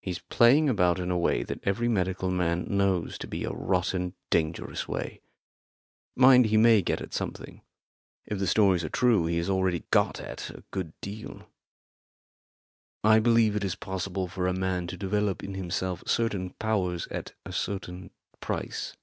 [0.00, 4.14] He's playing about in a way that every medical man knows to be a rotten,
[4.30, 5.20] dangerous way.
[6.16, 7.60] Mind, he may get at something;
[8.24, 11.46] if the stories are true he has already got at a good deal.
[13.04, 17.34] I believe it is possible for a man to develop in himself certain powers at
[17.44, 18.10] a certain
[18.40, 18.96] price."